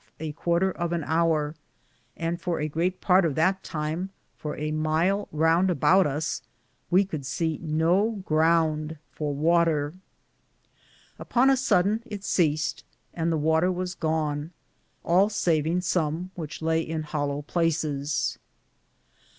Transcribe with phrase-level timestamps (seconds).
[0.17, 1.55] The shower lasted not a bove halfe a quarter of an hour,
[2.17, 6.41] and for a great parte of that time for a myle round aboute us
[6.89, 9.93] we could se no ground for water.
[11.19, 12.81] Upon a sodon it seaste,
[13.15, 14.49] •and the water was gone,
[15.05, 18.39] all savinge som which laye in hollow placis.